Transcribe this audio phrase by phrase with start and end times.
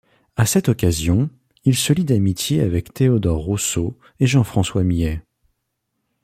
[0.35, 1.29] À cette occasion,
[1.63, 5.21] il se lie d'amitié avec Théodore Rousseau et Jean-François Millet.